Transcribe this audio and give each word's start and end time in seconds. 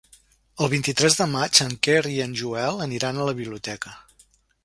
El 0.65 0.69
vint-i-tres 0.73 1.17
de 1.19 1.27
maig 1.33 1.59
en 1.65 1.75
Quer 1.87 1.99
i 2.13 2.17
en 2.25 2.33
Joel 2.41 2.83
aniran 2.87 3.19
a 3.21 3.27
la 3.31 3.37
biblioteca. 3.43 3.93